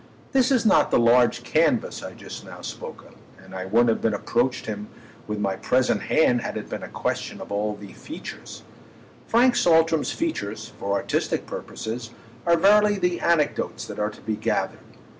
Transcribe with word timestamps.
This 0.31 0.49
is 0.49 0.65
not 0.65 0.89
the 0.89 0.97
large 0.97 1.43
canvas 1.43 2.01
I 2.01 2.13
just 2.13 2.43
now 2.43 2.61
spoke 2.61 3.03
of, 3.05 3.13
and 3.37 3.53
I 3.53 3.65
wouldn't 3.65 4.03
have 4.03 4.13
approached 4.15 4.65
him 4.65 4.87
with 5.27 5.37
my 5.37 5.55
present 5.57 6.01
hand 6.01 6.41
had 6.41 6.57
it 6.57 6.67
been 6.67 6.81
a 6.81 6.87
question 6.87 7.39
of 7.39 7.51
all 7.51 7.75
the 7.75 7.93
features. 7.93 8.63
Frank 9.27 9.55
Saltram's 9.55 10.11
features, 10.11 10.73
for 10.79 10.93
artistic 10.93 11.45
purposes, 11.45 12.09
are 12.47 12.57
verily 12.57 12.97
the 12.97 13.19
anecdotes 13.19 13.85
that 13.85 13.99
are 13.99 14.09
to 14.09 14.21
be 14.21 14.35
gathered. 14.35 14.79